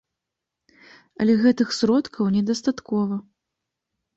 Але 1.25 1.35
гэтых 1.43 1.67
сродкаў 1.81 2.33
недастаткова. 2.39 3.15